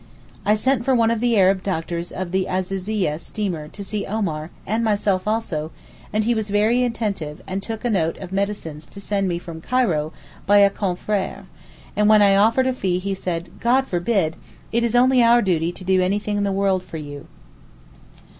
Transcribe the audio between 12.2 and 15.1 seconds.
I offered a fee he said, 'God forbid—it is